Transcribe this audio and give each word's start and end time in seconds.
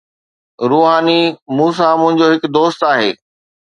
روحاني: 0.71 1.19
مون 1.55 1.71
سان 1.77 1.93
منهنجو 2.01 2.25
هڪ 2.33 2.43
دوست 2.55 2.79
آهي. 2.93 3.11